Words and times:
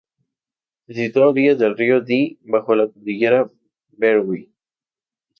Se 0.87 0.93
sitúa 0.99 1.25
a 1.25 1.31
orillas 1.31 1.59
del 1.59 1.77
río 1.77 2.01
Dee, 2.01 2.39
bajo 2.41 2.73
la 2.73 2.87
Cordillera 2.87 3.51
Berwyn. 3.99 4.51